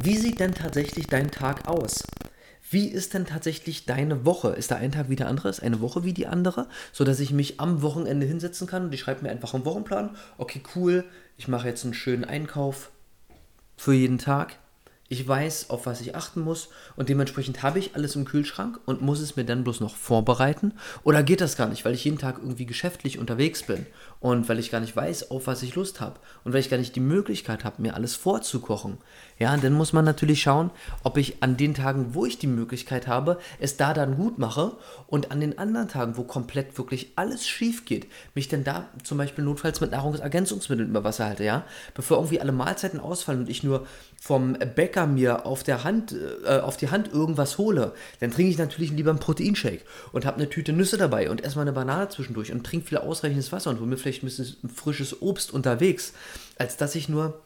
wie 0.02 0.16
sieht 0.16 0.40
denn 0.40 0.54
tatsächlich 0.54 1.06
dein 1.06 1.30
Tag 1.30 1.68
aus? 1.68 2.02
Wie 2.70 2.88
ist 2.88 3.14
denn 3.14 3.24
tatsächlich 3.24 3.86
deine 3.86 4.26
Woche? 4.26 4.50
Ist 4.50 4.70
da 4.70 4.76
ein 4.76 4.92
Tag 4.92 5.08
wie 5.08 5.16
der 5.16 5.28
andere? 5.28 5.48
Ist 5.48 5.62
eine 5.62 5.80
Woche 5.80 6.04
wie 6.04 6.12
die 6.12 6.26
andere? 6.26 6.68
Sodass 6.92 7.20
ich 7.20 7.32
mich 7.32 7.60
am 7.60 7.82
Wochenende 7.82 8.26
hinsetzen 8.26 8.66
kann 8.66 8.84
und 8.84 8.94
ich 8.94 9.00
schreibe 9.00 9.22
mir 9.22 9.30
einfach 9.30 9.54
einen 9.54 9.64
Wochenplan. 9.64 10.16
Okay, 10.36 10.60
cool, 10.76 11.04
ich 11.38 11.48
mache 11.48 11.68
jetzt 11.68 11.84
einen 11.84 11.94
schönen 11.94 12.24
Einkauf 12.24 12.90
für 13.76 13.94
jeden 13.94 14.18
Tag 14.18 14.58
ich 15.08 15.26
weiß, 15.26 15.70
auf 15.70 15.86
was 15.86 16.02
ich 16.02 16.14
achten 16.14 16.40
muss 16.40 16.68
und 16.96 17.08
dementsprechend 17.08 17.62
habe 17.62 17.78
ich 17.78 17.94
alles 17.94 18.14
im 18.14 18.26
Kühlschrank 18.26 18.78
und 18.84 19.00
muss 19.00 19.20
es 19.20 19.36
mir 19.36 19.44
dann 19.44 19.64
bloß 19.64 19.80
noch 19.80 19.96
vorbereiten? 19.96 20.74
Oder 21.02 21.22
geht 21.22 21.40
das 21.40 21.56
gar 21.56 21.68
nicht, 21.68 21.84
weil 21.84 21.94
ich 21.94 22.04
jeden 22.04 22.18
Tag 22.18 22.38
irgendwie 22.38 22.66
geschäftlich 22.66 23.18
unterwegs 23.18 23.62
bin 23.62 23.86
und 24.20 24.48
weil 24.48 24.58
ich 24.58 24.70
gar 24.70 24.80
nicht 24.80 24.94
weiß, 24.94 25.30
auf 25.30 25.46
was 25.46 25.62
ich 25.62 25.74
Lust 25.74 26.00
habe 26.00 26.20
und 26.44 26.52
weil 26.52 26.60
ich 26.60 26.68
gar 26.68 26.76
nicht 26.76 26.94
die 26.94 27.00
Möglichkeit 27.00 27.64
habe, 27.64 27.80
mir 27.80 27.94
alles 27.94 28.16
vorzukochen? 28.16 28.98
Ja, 29.38 29.56
dann 29.56 29.72
muss 29.72 29.94
man 29.94 30.04
natürlich 30.04 30.42
schauen, 30.42 30.70
ob 31.04 31.16
ich 31.16 31.42
an 31.42 31.56
den 31.56 31.72
Tagen, 31.72 32.14
wo 32.14 32.26
ich 32.26 32.38
die 32.38 32.46
Möglichkeit 32.46 33.06
habe, 33.06 33.38
es 33.60 33.78
da 33.78 33.94
dann 33.94 34.16
gut 34.16 34.38
mache 34.38 34.76
und 35.06 35.30
an 35.30 35.40
den 35.40 35.58
anderen 35.58 35.88
Tagen, 35.88 36.18
wo 36.18 36.24
komplett 36.24 36.76
wirklich 36.76 37.12
alles 37.16 37.46
schief 37.48 37.86
geht, 37.86 38.08
mich 38.34 38.48
dann 38.48 38.64
da 38.64 38.88
zum 39.04 39.16
Beispiel 39.16 39.44
notfalls 39.44 39.80
mit 39.80 39.92
Nahrungsergänzungsmitteln 39.92 40.90
über 40.90 41.04
Wasser 41.04 41.26
halte, 41.26 41.44
ja? 41.44 41.64
Bevor 41.94 42.18
irgendwie 42.18 42.40
alle 42.40 42.52
Mahlzeiten 42.52 43.00
ausfallen 43.00 43.40
und 43.40 43.48
ich 43.48 43.62
nur 43.62 43.86
vom 44.20 44.54
Bäcker 44.74 44.97
mir 45.06 45.46
auf 45.46 45.62
der 45.62 45.84
Hand, 45.84 46.14
äh, 46.44 46.58
auf 46.58 46.76
die 46.76 46.90
Hand 46.90 47.12
irgendwas 47.12 47.58
hole, 47.58 47.92
dann 48.20 48.30
trinke 48.30 48.50
ich 48.50 48.58
natürlich 48.58 48.90
lieber 48.90 49.10
einen 49.10 49.18
Proteinshake 49.18 49.82
und 50.12 50.26
habe 50.26 50.38
eine 50.38 50.48
Tüte 50.48 50.72
Nüsse 50.72 50.98
dabei 50.98 51.30
und 51.30 51.44
esse 51.44 51.56
mal 51.56 51.62
eine 51.62 51.72
Banane 51.72 52.08
zwischendurch 52.08 52.52
und 52.52 52.64
trinke 52.64 52.86
viel 52.86 52.98
ausreichendes 52.98 53.52
Wasser 53.52 53.70
und 53.70 53.78
hole 53.78 53.88
mir 53.88 53.96
vielleicht 53.96 54.22
ein 54.22 54.26
bisschen 54.26 54.56
frisches 54.74 55.22
Obst 55.22 55.52
unterwegs, 55.52 56.12
als 56.56 56.76
dass 56.76 56.94
ich 56.94 57.08
nur 57.08 57.40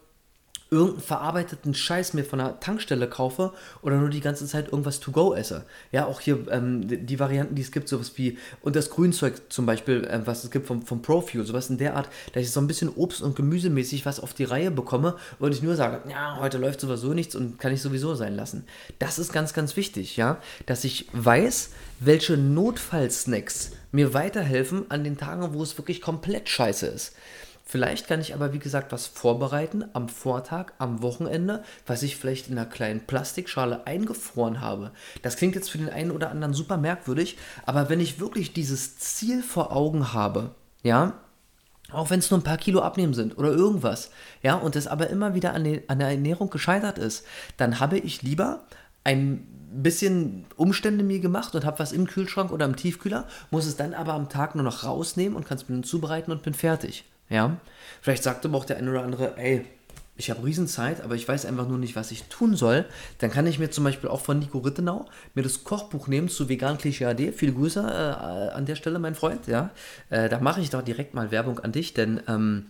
irgendeinen 0.72 1.02
verarbeiteten 1.02 1.74
Scheiß 1.74 2.14
mir 2.14 2.24
von 2.24 2.38
der 2.38 2.58
Tankstelle 2.58 3.06
kaufe 3.08 3.52
oder 3.82 3.98
nur 3.98 4.08
die 4.08 4.20
ganze 4.20 4.46
Zeit 4.46 4.68
irgendwas 4.68 5.00
to 5.00 5.12
go 5.12 5.34
esse. 5.34 5.64
Ja, 5.92 6.06
auch 6.06 6.20
hier 6.20 6.46
ähm, 6.50 7.06
die 7.06 7.20
Varianten, 7.20 7.54
die 7.54 7.62
es 7.62 7.70
gibt, 7.70 7.88
sowas 7.88 8.12
wie, 8.16 8.38
und 8.62 8.74
das 8.74 8.88
Grünzeug 8.88 9.34
zum 9.50 9.66
Beispiel, 9.66 10.04
äh, 10.04 10.22
was 10.24 10.44
es 10.44 10.50
gibt 10.50 10.66
vom, 10.66 10.82
vom 10.82 11.02
Profuel, 11.02 11.44
sowas 11.44 11.68
in 11.68 11.76
der 11.76 11.94
Art, 11.94 12.08
dass 12.32 12.42
ich 12.42 12.50
so 12.50 12.60
ein 12.60 12.66
bisschen 12.66 12.88
Obst- 12.88 13.22
und 13.22 13.36
Gemüsemäßig 13.36 14.06
was 14.06 14.18
auf 14.18 14.32
die 14.32 14.44
Reihe 14.44 14.70
bekomme 14.70 15.16
und 15.38 15.52
ich 15.52 15.62
nur 15.62 15.76
sage, 15.76 16.08
ja, 16.10 16.38
heute 16.40 16.56
läuft 16.56 16.80
sowieso 16.80 17.12
nichts 17.12 17.36
und 17.36 17.58
kann 17.58 17.72
ich 17.72 17.82
sowieso 17.82 18.14
sein 18.14 18.34
lassen. 18.34 18.64
Das 18.98 19.18
ist 19.18 19.32
ganz, 19.32 19.52
ganz 19.52 19.76
wichtig, 19.76 20.16
ja, 20.16 20.38
dass 20.64 20.84
ich 20.84 21.06
weiß, 21.12 21.70
welche 22.00 22.38
Notfallsnacks 22.38 23.72
mir 23.92 24.14
weiterhelfen 24.14 24.90
an 24.90 25.04
den 25.04 25.18
Tagen, 25.18 25.52
wo 25.52 25.62
es 25.62 25.76
wirklich 25.76 26.00
komplett 26.00 26.48
scheiße 26.48 26.86
ist. 26.86 27.14
Vielleicht 27.72 28.06
kann 28.06 28.20
ich 28.20 28.34
aber, 28.34 28.52
wie 28.52 28.58
gesagt, 28.58 28.92
was 28.92 29.06
vorbereiten 29.06 29.82
am 29.94 30.10
Vortag, 30.10 30.74
am 30.76 31.00
Wochenende, 31.00 31.64
was 31.86 32.02
ich 32.02 32.18
vielleicht 32.18 32.50
in 32.50 32.58
einer 32.58 32.68
kleinen 32.68 33.06
Plastikschale 33.06 33.86
eingefroren 33.86 34.60
habe. 34.60 34.90
Das 35.22 35.36
klingt 35.36 35.54
jetzt 35.54 35.70
für 35.70 35.78
den 35.78 35.88
einen 35.88 36.10
oder 36.10 36.28
anderen 36.30 36.52
super 36.52 36.76
merkwürdig, 36.76 37.38
aber 37.64 37.88
wenn 37.88 37.98
ich 37.98 38.20
wirklich 38.20 38.52
dieses 38.52 38.98
Ziel 38.98 39.42
vor 39.42 39.74
Augen 39.74 40.12
habe, 40.12 40.50
ja, 40.82 41.14
Auch 41.90 42.10
wenn 42.10 42.18
es 42.18 42.30
nur 42.30 42.40
ein 42.40 42.44
paar 42.44 42.58
Kilo 42.58 42.80
abnehmen 42.82 43.14
sind 43.14 43.38
oder 43.38 43.50
irgendwas. 43.50 44.10
Ja, 44.42 44.54
und 44.56 44.76
das 44.76 44.86
aber 44.86 45.08
immer 45.08 45.34
wieder 45.34 45.54
an, 45.54 45.64
den, 45.64 45.82
an 45.88 45.98
der 45.98 46.08
Ernährung 46.08 46.50
gescheitert 46.50 46.98
ist, 46.98 47.24
dann 47.56 47.80
habe 47.80 47.98
ich 47.98 48.20
lieber 48.22 48.64
ein 49.04 49.46
bisschen 49.72 50.44
Umstände 50.56 51.04
mir 51.04 51.20
gemacht 51.20 51.54
und 51.54 51.64
habe 51.64 51.78
was 51.78 51.92
im 51.92 52.06
Kühlschrank 52.06 52.52
oder 52.52 52.66
im 52.66 52.76
Tiefkühler, 52.76 53.26
muss 53.50 53.64
es 53.64 53.76
dann 53.76 53.94
aber 53.94 54.12
am 54.12 54.28
Tag 54.28 54.56
nur 54.56 54.64
noch 54.64 54.84
rausnehmen 54.84 55.36
und 55.36 55.46
kann 55.46 55.56
es 55.56 55.70
mir 55.70 55.76
dann 55.76 55.84
zubereiten 55.84 56.32
und 56.32 56.42
bin 56.42 56.52
fertig. 56.54 57.04
Ja, 57.32 57.56
vielleicht 58.02 58.22
sagt 58.22 58.44
aber 58.44 58.58
auch 58.58 58.66
der 58.66 58.76
eine 58.76 58.90
oder 58.90 59.02
andere, 59.02 59.38
ey, 59.38 59.64
ich 60.16 60.30
habe 60.30 60.44
Riesenzeit, 60.44 61.00
aber 61.00 61.14
ich 61.14 61.26
weiß 61.26 61.46
einfach 61.46 61.66
nur 61.66 61.78
nicht, 61.78 61.96
was 61.96 62.10
ich 62.10 62.24
tun 62.24 62.54
soll, 62.54 62.84
dann 63.18 63.30
kann 63.30 63.46
ich 63.46 63.58
mir 63.58 63.70
zum 63.70 63.84
Beispiel 63.84 64.10
auch 64.10 64.20
von 64.20 64.38
Nico 64.38 64.58
Rittenau 64.58 65.06
mir 65.34 65.42
das 65.42 65.64
Kochbuch 65.64 66.08
nehmen 66.08 66.28
zu 66.28 66.50
Vegan 66.50 66.76
Klischee 66.76 67.06
AD. 67.06 67.32
Viele 67.32 67.54
Grüße 67.54 67.80
äh, 67.80 68.54
an 68.54 68.66
der 68.66 68.76
Stelle, 68.76 68.98
mein 68.98 69.14
Freund. 69.14 69.46
Ja, 69.46 69.70
äh, 70.10 70.28
da 70.28 70.40
mache 70.40 70.60
ich 70.60 70.68
doch 70.68 70.82
direkt 70.82 71.14
mal 71.14 71.30
Werbung 71.30 71.58
an 71.60 71.72
dich, 71.72 71.94
denn, 71.94 72.20
ähm, 72.28 72.66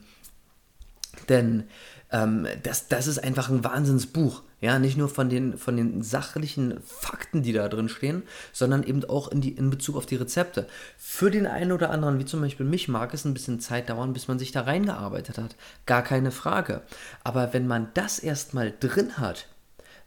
denn 1.28 1.64
ähm, 2.12 2.47
das, 2.62 2.88
das 2.88 3.07
ist 3.07 3.19
einfach 3.19 3.49
ein 3.49 3.64
Wahnsinnsbuch. 3.64 4.42
Ja, 4.61 4.78
nicht 4.78 4.97
nur 4.97 5.09
von 5.09 5.28
den, 5.28 5.59
von 5.59 5.76
den 5.76 6.02
sachlichen 6.02 6.81
Fakten, 6.83 7.42
die 7.42 7.52
da 7.52 7.69
drin 7.69 7.88
stehen, 7.88 8.23
sondern 8.52 8.85
eben 8.85 9.04
auch 9.04 9.26
in, 9.28 9.40
die, 9.40 9.50
in 9.50 9.71
Bezug 9.71 9.97
auf 9.97 10.07
die 10.07 10.14
Rezepte. 10.14 10.69
Für 10.97 11.33
den 11.33 11.49
einen 11.49 11.73
oder 11.73 11.90
anderen, 11.90 12.21
wie 12.21 12.25
zum 12.25 12.40
Beispiel 12.40 12.66
mich, 12.66 12.87
mag 12.87 13.12
es 13.12 13.25
ein 13.25 13.35
bisschen 13.35 13.59
Zeit 13.59 13.90
dauern, 13.90 14.12
bis 14.12 14.28
man 14.28 14.38
sich 14.38 14.52
da 14.52 14.61
reingearbeitet 14.61 15.38
hat. 15.38 15.57
Gar 15.87 16.02
keine 16.02 16.31
Frage. 16.31 16.83
Aber 17.25 17.52
wenn 17.52 17.66
man 17.66 17.88
das 17.95 18.21
erstmal 18.21 18.73
drin 18.78 19.19
hat, 19.19 19.49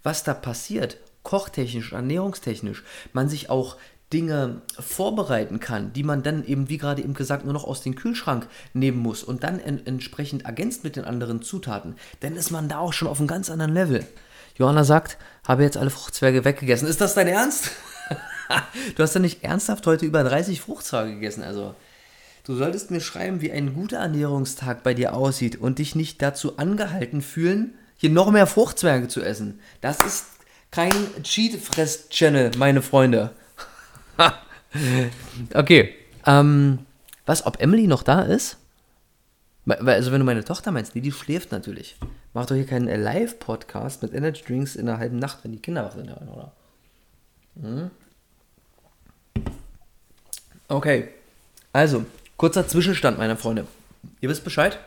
was 0.04 0.24
da 0.24 0.34
passiert, 0.34 0.98
kochtechnisch, 1.24 1.92
ernährungstechnisch, 1.92 2.84
man 3.12 3.28
sich 3.28 3.50
auch 3.50 3.76
Dinge 4.16 4.62
vorbereiten 4.80 5.60
kann, 5.60 5.92
die 5.92 6.04
man 6.04 6.24
dann 6.24 6.46
eben, 6.46 6.70
wie 6.70 6.78
gerade 6.78 7.02
eben 7.02 7.16
gesagt, 7.16 7.44
nur 7.44 7.54
noch 7.54 7.66
aus 7.66 7.82
dem 7.82 7.96
Kühlschrank 7.96 8.48
nehmen 8.72 9.00
muss 9.00 9.26
und 9.26 9.44
dann 9.44 9.60
en 9.60 9.86
entsprechend 9.86 10.46
ergänzt 10.46 10.86
mit 10.86 10.96
den 10.96 11.04
anderen 11.04 11.42
Zutaten, 11.42 11.96
dann 12.22 12.38
ist 12.38 12.50
man 12.50 12.70
da 12.70 12.78
auch 12.78 12.94
schon 12.94 13.10
auf 13.10 13.20
einem 13.20 13.28
ganz 13.28 13.50
anderen 13.50 13.74
Level. 13.74 14.08
Johanna 14.58 14.86
sagt, 14.86 15.18
habe 15.46 15.64
jetzt 15.64 15.76
alle 15.76 15.90
Fruchtzwerge 15.90 16.46
weggegessen. 16.46 16.88
Ist 16.88 17.02
das 17.02 17.14
dein 17.14 17.28
Ernst? 17.28 17.72
du 18.96 19.04
hast 19.04 19.16
ja 19.16 19.20
nicht 19.20 19.44
ernsthaft 19.44 19.86
heute 19.86 20.06
über 20.06 20.24
30 20.24 20.62
Fruchtzwerge 20.62 21.16
gegessen. 21.16 21.44
Also, 21.44 21.76
du 22.46 22.56
solltest 22.56 22.92
mir 22.92 23.02
schreiben, 23.02 23.42
wie 23.42 23.52
ein 23.52 23.74
guter 23.74 23.98
Ernährungstag 23.98 24.82
bei 24.82 24.94
dir 24.94 25.14
aussieht 25.14 25.58
und 25.58 25.80
dich 25.80 25.94
nicht 25.94 26.22
dazu 26.22 26.58
angehalten 26.58 27.22
fühlen, 27.22 27.74
hier 27.98 28.12
noch 28.12 28.32
mehr 28.32 28.48
Fruchtzwerge 28.48 29.10
zu 29.10 29.22
essen. 29.22 29.60
Das 29.82 30.00
ist 30.00 30.28
kein 30.72 30.94
Cheat-Fress-Channel, 31.22 32.52
meine 32.58 32.82
Freunde. 32.82 33.32
okay. 35.54 35.96
Ähm, 36.26 36.80
was, 37.26 37.46
ob 37.46 37.62
Emily 37.62 37.88
noch 37.88 38.04
da 38.04 38.22
ist? 38.22 38.58
Also, 39.68 40.12
wenn 40.12 40.20
du 40.20 40.26
meine 40.26 40.44
Tochter 40.44 40.72
meinst, 40.72 40.96
nee, 40.96 41.02
die 41.02 41.12
schläft 41.12 41.52
natürlich. 41.52 41.96
Mach 42.34 42.46
doch 42.46 42.56
hier 42.56 42.68
keinen 42.68 42.88
Live-Podcast 43.02 44.04
mit 44.04 44.14
Energy 44.14 44.44
Drinks 44.44 44.76
in 44.76 44.86
der 44.86 45.00
halben 45.00 45.18
Nacht, 45.18 45.40
wenn 45.44 45.52
die 45.52 45.62
Kinder 45.62 45.84
wach 45.84 45.94
sind, 45.94 46.10
oder? 46.10 46.52
Hm? 47.60 47.92
Okay. 50.68 51.10
Also, 51.74 52.06
kurzer 52.38 52.68
Zwischenstand, 52.68 53.18
meine 53.18 53.38
Freunde. 53.38 53.66
Ihr 54.22 54.30
wisst 54.30 54.44
Bescheid? 54.44 54.80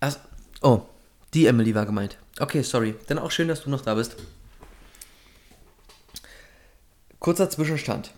Ach, 0.00 0.16
oh, 0.62 0.82
die 1.32 1.46
Emily 1.46 1.74
war 1.74 1.86
gemeint. 1.86 2.18
Okay, 2.38 2.62
sorry. 2.62 2.94
Dann 3.06 3.18
auch 3.18 3.30
schön, 3.30 3.48
dass 3.48 3.62
du 3.62 3.70
noch 3.70 3.82
da 3.82 3.94
bist. 3.94 4.16
Kurzer 7.20 7.50
Zwischenstand. 7.50 8.12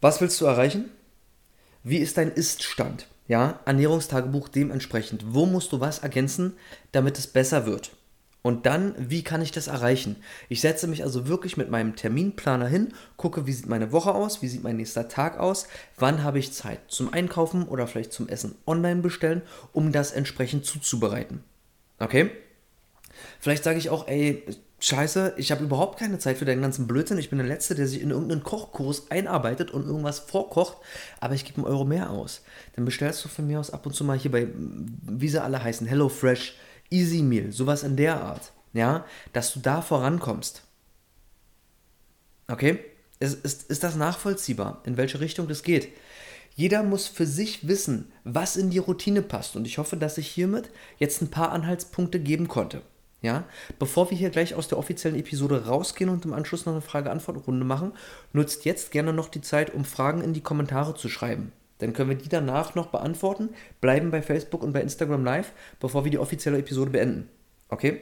Was 0.00 0.22
willst 0.22 0.40
du 0.40 0.46
erreichen? 0.46 0.86
Wie 1.82 1.98
ist 1.98 2.16
dein 2.16 2.32
Ist-Stand? 2.32 3.08
Ja, 3.28 3.60
Ernährungstagebuch 3.66 4.48
dementsprechend. 4.48 5.34
Wo 5.34 5.44
musst 5.44 5.70
du 5.72 5.80
was 5.80 5.98
ergänzen, 5.98 6.54
damit 6.92 7.18
es 7.18 7.26
besser 7.26 7.66
wird? 7.66 7.90
Und 8.40 8.64
dann, 8.64 8.94
wie 8.96 9.22
kann 9.22 9.42
ich 9.42 9.52
das 9.52 9.66
erreichen? 9.66 10.16
Ich 10.48 10.62
setze 10.62 10.86
mich 10.86 11.02
also 11.02 11.28
wirklich 11.28 11.58
mit 11.58 11.68
meinem 11.68 11.94
Terminplaner 11.94 12.68
hin, 12.68 12.94
gucke, 13.18 13.46
wie 13.46 13.52
sieht 13.52 13.66
meine 13.66 13.92
Woche 13.92 14.14
aus, 14.14 14.40
wie 14.40 14.48
sieht 14.48 14.62
mein 14.62 14.76
nächster 14.76 15.08
Tag 15.08 15.38
aus, 15.38 15.68
wann 15.98 16.22
habe 16.22 16.38
ich 16.38 16.54
Zeit 16.54 16.80
zum 16.88 17.12
Einkaufen 17.12 17.68
oder 17.68 17.86
vielleicht 17.86 18.14
zum 18.14 18.30
Essen 18.30 18.56
online 18.66 19.02
bestellen, 19.02 19.42
um 19.74 19.92
das 19.92 20.12
entsprechend 20.12 20.64
zuzubereiten. 20.64 21.44
Okay? 21.98 22.30
Vielleicht 23.40 23.64
sage 23.64 23.78
ich 23.78 23.90
auch, 23.90 24.08
ey, 24.08 24.42
Scheiße, 24.78 25.34
ich 25.38 25.50
habe 25.52 25.64
überhaupt 25.64 25.98
keine 25.98 26.18
Zeit 26.18 26.36
für 26.36 26.44
deinen 26.44 26.60
ganzen 26.60 26.86
Blödsinn. 26.86 27.16
Ich 27.16 27.30
bin 27.30 27.38
der 27.38 27.46
Letzte, 27.46 27.74
der 27.74 27.86
sich 27.88 28.02
in 28.02 28.10
irgendeinen 28.10 28.42
Kochkurs 28.42 29.10
einarbeitet 29.10 29.70
und 29.70 29.86
irgendwas 29.86 30.18
vorkocht, 30.18 30.76
aber 31.18 31.34
ich 31.34 31.46
gebe 31.46 31.58
einen 31.58 31.66
Euro 31.66 31.86
mehr 31.86 32.10
aus. 32.10 32.42
Dann 32.74 32.84
bestellst 32.84 33.24
du 33.24 33.28
von 33.28 33.46
mir 33.46 33.58
aus 33.58 33.70
ab 33.70 33.86
und 33.86 33.94
zu 33.94 34.04
mal 34.04 34.18
hier 34.18 34.30
bei, 34.30 34.48
wie 34.54 35.28
sie 35.28 35.42
alle 35.42 35.62
heißen, 35.62 35.86
HelloFresh, 35.86 36.56
Easy 36.90 37.22
Meal, 37.22 37.52
sowas 37.52 37.84
in 37.84 37.96
der 37.96 38.20
Art. 38.20 38.52
Ja, 38.74 39.06
dass 39.32 39.54
du 39.54 39.60
da 39.60 39.80
vorankommst. 39.80 40.62
Okay? 42.48 42.78
Ist, 43.18 43.42
ist, 43.44 43.70
ist 43.70 43.82
das 43.82 43.96
nachvollziehbar, 43.96 44.82
in 44.84 44.98
welche 44.98 45.20
Richtung 45.20 45.48
das 45.48 45.62
geht? 45.62 45.88
Jeder 46.54 46.82
muss 46.82 47.06
für 47.06 47.26
sich 47.26 47.66
wissen, 47.66 48.12
was 48.24 48.56
in 48.56 48.68
die 48.68 48.78
Routine 48.78 49.22
passt. 49.22 49.56
Und 49.56 49.66
ich 49.66 49.78
hoffe, 49.78 49.96
dass 49.96 50.18
ich 50.18 50.28
hiermit 50.28 50.70
jetzt 50.98 51.22
ein 51.22 51.30
paar 51.30 51.52
Anhaltspunkte 51.52 52.20
geben 52.20 52.48
konnte. 52.48 52.82
Ja, 53.22 53.44
bevor 53.78 54.10
wir 54.10 54.16
hier 54.16 54.30
gleich 54.30 54.54
aus 54.54 54.68
der 54.68 54.78
offiziellen 54.78 55.18
Episode 55.18 55.66
rausgehen 55.66 56.10
und 56.10 56.24
im 56.24 56.34
Anschluss 56.34 56.66
noch 56.66 56.74
eine 56.74 56.82
Frage-Antwort-Runde 56.82 57.64
machen, 57.64 57.92
nutzt 58.32 58.64
jetzt 58.64 58.90
gerne 58.90 59.12
noch 59.12 59.28
die 59.28 59.40
Zeit, 59.40 59.72
um 59.74 59.84
Fragen 59.84 60.20
in 60.20 60.34
die 60.34 60.42
Kommentare 60.42 60.94
zu 60.94 61.08
schreiben. 61.08 61.52
Dann 61.78 61.92
können 61.92 62.10
wir 62.10 62.16
die 62.16 62.28
danach 62.28 62.74
noch 62.74 62.86
beantworten, 62.88 63.50
bleiben 63.80 64.10
bei 64.10 64.22
Facebook 64.22 64.62
und 64.62 64.72
bei 64.72 64.80
Instagram 64.80 65.24
live, 65.24 65.52
bevor 65.80 66.04
wir 66.04 66.10
die 66.10 66.18
offizielle 66.18 66.58
Episode 66.58 66.90
beenden. 66.90 67.28
Okay? 67.68 68.00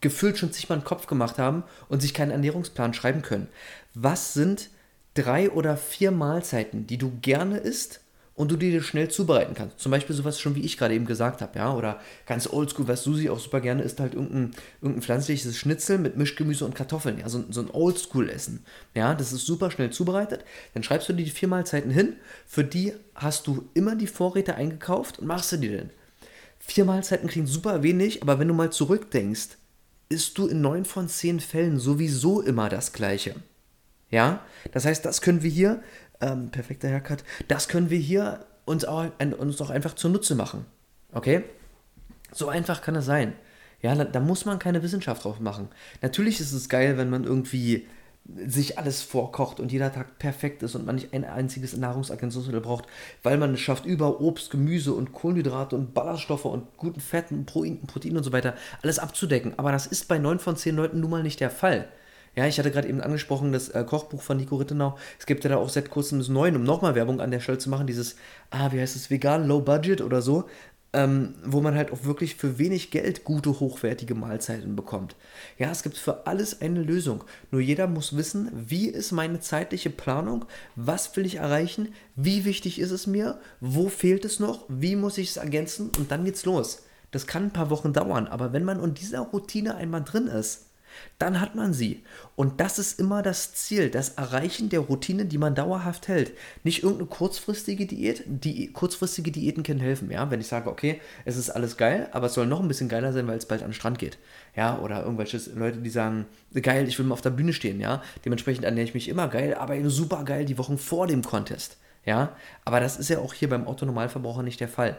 gefühlt 0.00 0.38
schon 0.38 0.52
zigmal 0.52 0.78
einen 0.78 0.84
Kopf 0.84 1.06
gemacht 1.06 1.38
haben 1.38 1.64
und 1.88 2.00
sich 2.00 2.14
keinen 2.14 2.30
Ernährungsplan 2.30 2.94
schreiben 2.94 3.22
können. 3.22 3.48
Was 3.94 4.34
sind 4.34 4.70
drei 5.14 5.50
oder 5.50 5.76
vier 5.76 6.10
Mahlzeiten, 6.10 6.86
die 6.86 6.98
du 6.98 7.12
gerne 7.20 7.58
isst 7.58 8.00
und 8.34 8.52
du 8.52 8.56
dir 8.56 8.80
schnell 8.82 9.08
zubereiten 9.08 9.54
kannst? 9.54 9.80
Zum 9.80 9.90
Beispiel 9.90 10.14
sowas 10.14 10.40
schon, 10.40 10.54
wie 10.54 10.64
ich 10.64 10.78
gerade 10.78 10.94
eben 10.94 11.06
gesagt 11.06 11.42
habe, 11.42 11.58
ja, 11.58 11.74
oder 11.74 12.00
ganz 12.26 12.48
oldschool, 12.48 12.86
was 12.86 13.02
Susi 13.02 13.28
auch 13.28 13.40
super 13.40 13.60
gerne 13.60 13.82
isst, 13.82 13.98
halt 13.98 14.14
irgendein, 14.14 14.52
irgendein 14.80 15.02
pflanzliches 15.02 15.56
Schnitzel 15.56 15.98
mit 15.98 16.16
Mischgemüse 16.16 16.64
und 16.64 16.76
Kartoffeln, 16.76 17.18
ja, 17.18 17.28
so, 17.28 17.44
so 17.50 17.60
ein 17.60 17.70
Oldschool-Essen. 17.72 18.64
Ja, 18.94 19.14
das 19.14 19.32
ist 19.32 19.44
super 19.44 19.72
schnell 19.72 19.90
zubereitet. 19.90 20.44
Dann 20.74 20.84
schreibst 20.84 21.08
du 21.08 21.12
dir 21.12 21.24
die 21.24 21.30
vier 21.30 21.48
Mahlzeiten 21.48 21.90
hin, 21.90 22.14
für 22.46 22.62
die 22.62 22.92
hast 23.16 23.48
du 23.48 23.68
immer 23.74 23.96
die 23.96 24.06
Vorräte 24.06 24.54
eingekauft 24.54 25.18
und 25.18 25.26
machst 25.26 25.50
du 25.50 25.56
dir 25.56 25.76
denn. 25.76 25.90
Vier 26.60 26.84
Mahlzeiten 26.84 27.28
klingt 27.28 27.48
super 27.48 27.82
wenig, 27.82 28.22
aber 28.22 28.38
wenn 28.38 28.48
du 28.48 28.54
mal 28.54 28.70
zurückdenkst, 28.70 29.56
isst 30.08 30.38
du 30.38 30.46
in 30.46 30.60
neun 30.60 30.84
von 30.84 31.08
zehn 31.08 31.40
Fällen 31.40 31.78
sowieso 31.78 32.40
immer 32.40 32.68
das 32.68 32.92
Gleiche. 32.92 33.34
Ja, 34.10 34.40
das 34.72 34.86
heißt, 34.86 35.04
das 35.04 35.20
können 35.20 35.42
wir 35.42 35.50
hier, 35.50 35.82
ähm, 36.20 36.50
perfekter 36.50 36.88
Haircut, 36.88 37.24
das 37.46 37.68
können 37.68 37.90
wir 37.90 37.98
hier 37.98 38.46
uns 38.64 38.84
auch, 38.84 39.06
uns 39.38 39.60
auch 39.60 39.70
einfach 39.70 39.94
zunutze 39.94 40.34
machen. 40.34 40.64
Okay? 41.12 41.44
So 42.32 42.48
einfach 42.48 42.82
kann 42.82 42.96
es 42.96 43.04
sein. 43.04 43.34
Ja, 43.80 43.94
da, 43.94 44.04
da, 44.04 44.20
muss 44.20 44.44
man 44.44 44.58
keine 44.58 44.82
Wissenschaft 44.82 45.24
drauf 45.24 45.40
machen. 45.40 45.68
Natürlich 46.02 46.40
ist 46.40 46.52
es 46.52 46.68
geil, 46.68 46.98
wenn 46.98 47.10
man 47.10 47.24
irgendwie 47.24 47.86
sich 48.46 48.78
alles 48.78 49.00
vorkocht 49.00 49.58
und 49.58 49.72
jeder 49.72 49.92
Tag 49.92 50.18
perfekt 50.18 50.62
ist 50.62 50.74
und 50.74 50.84
man 50.84 50.96
nicht 50.96 51.14
ein 51.14 51.24
einziges 51.24 51.76
Nahrungsergänzungsmittel 51.76 52.60
braucht, 52.60 52.84
weil 53.22 53.38
man 53.38 53.54
es 53.54 53.60
schafft, 53.60 53.86
über 53.86 54.20
Obst, 54.20 54.50
Gemüse 54.50 54.92
und 54.92 55.12
Kohlenhydrate 55.12 55.74
und 55.74 55.94
Ballaststoffe 55.94 56.44
und 56.44 56.76
guten 56.76 57.00
Fetten, 57.00 57.46
Protein, 57.46 57.80
Protein 57.86 58.16
und 58.18 58.24
so 58.24 58.32
weiter 58.32 58.54
alles 58.82 58.98
abzudecken. 58.98 59.54
Aber 59.56 59.72
das 59.72 59.86
ist 59.86 60.08
bei 60.08 60.18
9 60.18 60.38
von 60.38 60.56
10 60.56 60.76
Leuten 60.76 61.00
nun 61.00 61.10
mal 61.10 61.22
nicht 61.22 61.40
der 61.40 61.50
Fall. 61.50 61.88
Ja, 62.36 62.46
ich 62.46 62.58
hatte 62.58 62.70
gerade 62.70 62.86
eben 62.86 63.00
angesprochen, 63.00 63.52
das 63.52 63.70
äh, 63.70 63.82
Kochbuch 63.82 64.22
von 64.22 64.36
Nico 64.36 64.56
Rittenau. 64.56 64.96
Es 65.18 65.26
gibt 65.26 65.42
ja 65.42 65.50
da 65.50 65.56
auch 65.56 65.70
seit 65.70 65.90
kurzem 65.90 66.18
das 66.18 66.28
Neuen, 66.28 66.54
um 66.54 66.62
nochmal 66.62 66.94
Werbung 66.94 67.20
an 67.20 67.30
der 67.30 67.40
Stelle 67.40 67.58
zu 67.58 67.70
machen, 67.70 67.86
dieses, 67.86 68.16
ah, 68.50 68.70
wie 68.70 68.80
heißt 68.80 68.94
es, 68.94 69.10
vegan, 69.10 69.48
low 69.48 69.60
budget 69.60 70.02
oder 70.02 70.22
so 70.22 70.44
ähm, 70.92 71.34
wo 71.44 71.60
man 71.60 71.74
halt 71.74 71.92
auch 71.92 72.04
wirklich 72.04 72.36
für 72.36 72.58
wenig 72.58 72.90
Geld 72.90 73.24
gute, 73.24 73.60
hochwertige 73.60 74.14
Mahlzeiten 74.14 74.74
bekommt. 74.74 75.16
Ja, 75.58 75.70
es 75.70 75.82
gibt 75.82 75.98
für 75.98 76.26
alles 76.26 76.62
eine 76.62 76.82
Lösung. 76.82 77.24
Nur 77.50 77.60
jeder 77.60 77.86
muss 77.86 78.16
wissen, 78.16 78.50
wie 78.54 78.88
ist 78.88 79.12
meine 79.12 79.40
zeitliche 79.40 79.90
Planung, 79.90 80.46
was 80.76 81.14
will 81.16 81.26
ich 81.26 81.36
erreichen, 81.36 81.94
wie 82.16 82.44
wichtig 82.44 82.78
ist 82.78 82.90
es 82.90 83.06
mir, 83.06 83.38
wo 83.60 83.88
fehlt 83.88 84.24
es 84.24 84.40
noch, 84.40 84.64
wie 84.68 84.96
muss 84.96 85.18
ich 85.18 85.30
es 85.30 85.36
ergänzen 85.36 85.90
und 85.98 86.10
dann 86.10 86.24
geht's 86.24 86.46
los. 86.46 86.82
Das 87.10 87.26
kann 87.26 87.44
ein 87.44 87.52
paar 87.52 87.70
Wochen 87.70 87.92
dauern, 87.92 88.26
aber 88.26 88.52
wenn 88.52 88.64
man 88.64 88.82
in 88.82 88.94
dieser 88.94 89.20
Routine 89.20 89.76
einmal 89.76 90.04
drin 90.04 90.26
ist, 90.26 90.67
dann 91.18 91.40
hat 91.40 91.54
man 91.54 91.72
sie. 91.72 92.04
Und 92.36 92.60
das 92.60 92.78
ist 92.78 93.00
immer 93.00 93.22
das 93.22 93.54
Ziel, 93.54 93.90
das 93.90 94.10
Erreichen 94.10 94.68
der 94.68 94.80
Routine, 94.80 95.24
die 95.24 95.38
man 95.38 95.54
dauerhaft 95.54 96.08
hält. 96.08 96.32
Nicht 96.64 96.82
irgendeine 96.82 97.08
kurzfristige 97.08 97.86
Diät. 97.86 98.22
Die 98.26 98.72
kurzfristige 98.72 99.32
Diäten 99.32 99.62
können 99.62 99.80
helfen, 99.80 100.10
ja. 100.10 100.30
Wenn 100.30 100.40
ich 100.40 100.46
sage, 100.46 100.70
okay, 100.70 101.00
es 101.24 101.36
ist 101.36 101.50
alles 101.50 101.76
geil, 101.76 102.08
aber 102.12 102.26
es 102.26 102.34
soll 102.34 102.46
noch 102.46 102.60
ein 102.60 102.68
bisschen 102.68 102.88
geiler 102.88 103.12
sein, 103.12 103.26
weil 103.26 103.38
es 103.38 103.46
bald 103.46 103.62
an 103.62 103.70
den 103.70 103.74
Strand 103.74 103.98
geht. 103.98 104.18
Ja, 104.54 104.78
oder 104.78 105.02
irgendwelche 105.02 105.38
Leute, 105.54 105.78
die 105.78 105.90
sagen, 105.90 106.26
geil, 106.60 106.86
ich 106.88 106.98
will 106.98 107.06
mal 107.06 107.14
auf 107.14 107.20
der 107.20 107.30
Bühne 107.30 107.52
stehen, 107.52 107.80
ja. 107.80 108.02
Dementsprechend 108.24 108.64
ernähre 108.64 108.86
ich 108.86 108.94
mich 108.94 109.08
immer 109.08 109.28
geil, 109.28 109.54
aber 109.54 109.76
super 109.90 110.24
geil 110.24 110.44
die 110.44 110.58
Wochen 110.58 110.78
vor 110.78 111.06
dem 111.06 111.22
Contest. 111.22 111.78
Ja, 112.08 112.34
aber 112.64 112.80
das 112.80 112.96
ist 112.96 113.10
ja 113.10 113.18
auch 113.18 113.34
hier 113.34 113.50
beim 113.50 113.66
Autonormalverbraucher 113.66 114.42
nicht 114.42 114.60
der 114.60 114.68
Fall 114.68 114.96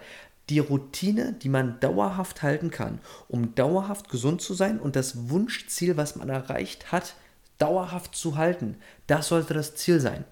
die 0.49 0.59
Routine, 0.59 1.33
die 1.33 1.49
man 1.49 1.79
dauerhaft 1.79 2.41
halten 2.41 2.71
kann, 2.71 2.99
um 3.27 3.55
dauerhaft 3.55 4.09
gesund 4.09 4.41
zu 4.41 4.53
sein 4.53 4.79
und 4.79 4.95
das 4.95 5.29
Wunschziel, 5.29 5.97
was 5.97 6.15
man 6.15 6.29
erreicht 6.29 6.91
hat, 6.91 7.15
dauerhaft 7.57 8.15
zu 8.15 8.37
halten. 8.37 8.77
Das 9.07 9.27
sollte 9.27 9.53
das 9.53 9.75
Ziel 9.75 9.99
sein. 9.99 10.25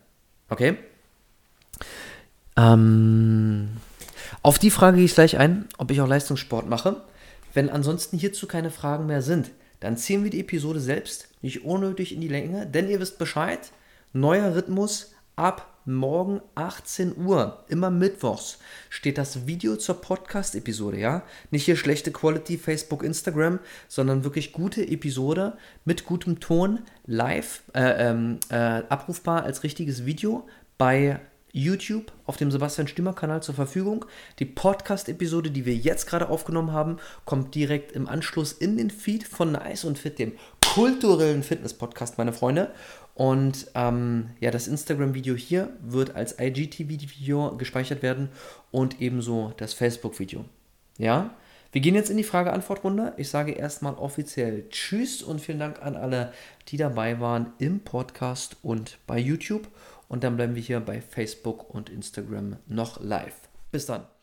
Okay? 0.50 0.78
Ähm, 2.56 3.70
auf 4.42 4.60
die 4.60 4.72
Frage 4.72 4.98
gehe 4.98 5.06
ich 5.06 5.14
gleich 5.14 5.38
ein, 5.38 5.68
ob 5.78 5.92
ich 5.92 6.02
auch 6.02 6.08
Leistungssport 6.08 6.68
mache. 6.68 7.02
Wenn 7.54 7.70
ansonsten 7.70 8.18
hierzu 8.18 8.48
keine 8.48 8.72
Fragen 8.72 9.06
mehr 9.06 9.22
sind, 9.22 9.52
dann 9.80 9.98
ziehen 9.98 10.24
wir 10.24 10.32
die 10.32 10.40
Episode 10.40 10.80
selbst 10.80 11.30
nicht 11.42 11.64
unnötig 11.64 12.14
in 12.14 12.22
die 12.22 12.28
Länge, 12.28 12.66
denn 12.66 12.90
ihr 12.90 13.00
wisst 13.00 13.20
Bescheid, 13.20 13.60
neuer 14.14 14.56
Rhythmus 14.56 15.14
ab 15.36 15.77
morgen 15.88 16.42
18 16.56 17.18
Uhr, 17.18 17.64
immer 17.70 17.90
mittwochs, 17.90 18.60
steht 18.90 19.18
das 19.18 19.48
Video 19.48 19.78
zur 19.78 20.02
Podcast-Episode, 20.02 21.00
ja? 21.00 21.24
Nicht 21.50 21.66
hier 21.66 21.78
schlechte 21.78 22.12
Quality 22.12 22.58
Facebook, 22.58 23.04
Instagram, 23.04 23.60
sondern 23.88 24.24
wirklich 24.24 24.52
gute 24.52 24.88
Episode 24.88 25.58
mit 25.86 26.06
gutem 26.06 26.40
Ton, 26.40 26.80
live, 27.06 27.64
äh, 27.74 28.10
ähm, 28.10 28.40
äh, 28.50 28.56
abrufbar 28.56 29.44
als 29.44 29.64
richtiges 29.64 30.06
Video 30.06 30.48
bei 30.78 31.20
YouTube 31.58 32.12
auf 32.26 32.38
dem 32.38 32.52
Sebastian 32.52 32.88
Stimmer 32.88 33.14
Kanal 33.14 33.42
zur 33.42 33.56
Verfügung. 33.56 34.06
Die 34.40 34.46
Podcast-Episode, 34.46 35.50
die 35.50 35.66
wir 35.66 35.76
jetzt 35.76 36.06
gerade 36.06 36.30
aufgenommen 36.30 36.72
haben, 36.72 36.98
kommt 37.26 37.56
direkt 37.56 37.94
im 37.94 38.08
Anschluss 38.08 38.52
in 38.52 38.78
den 38.78 38.92
Feed 38.92 39.26
von 39.26 39.54
Nice 39.54 39.86
und 39.86 39.98
Fit, 39.98 40.20
dem 40.20 40.34
kulturellen 40.74 41.44
Fitness-Podcast, 41.44 42.18
meine 42.18 42.34
Freunde. 42.34 42.72
Und 43.16 43.68
ähm, 43.74 44.30
ja, 44.40 44.52
das 44.52 44.68
Instagram-Video 44.68 45.36
hier 45.36 45.70
wird 45.82 46.16
als 46.16 46.40
IGTV-Video 46.40 47.58
gespeichert 47.58 48.04
werden 48.04 48.30
und 48.72 49.02
ebenso 49.02 49.54
das 49.58 49.74
Facebook-Video. 49.74 50.46
Ja, 50.98 51.32
wir 51.72 51.82
gehen 51.82 51.96
jetzt 51.96 52.10
in 52.10 52.18
die 52.18 52.24
Frage-Antwort-Runde. 52.24 53.14
Ich 53.18 53.30
sage 53.30 53.52
erstmal 53.52 53.96
offiziell 53.96 54.70
Tschüss 54.70 55.22
und 55.22 55.42
vielen 55.42 55.60
Dank 55.60 55.82
an 55.82 55.96
alle, 55.96 56.32
die 56.70 56.78
dabei 56.78 57.20
waren 57.20 57.54
im 57.58 57.82
Podcast 57.82 58.58
und 58.64 58.98
bei 59.06 59.20
YouTube. 59.20 59.68
Und 60.08 60.24
dann 60.24 60.38
bleiben 60.38 60.56
wir 60.56 60.62
hier 60.62 60.80
bei 60.80 61.02
Facebook 61.02 61.74
und 61.74 61.90
Instagram 61.90 62.58
noch 62.68 63.02
live. 63.02 63.36
Bis 63.72 63.86
dann. 63.86 64.17